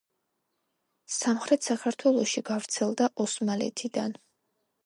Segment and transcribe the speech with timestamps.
[1.15, 4.21] სამხრეთ საქართველოში გავრცელდა ოსმალეთიდან.